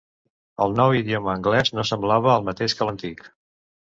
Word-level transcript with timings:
El 0.65 0.71
nou 0.77 0.93
idioma 0.99 1.29
anglès 1.33 1.69
no 1.79 1.85
semblava 1.89 2.33
el 2.37 2.47
mateix 2.47 2.77
que 2.79 2.87
l'antic. 2.89 3.21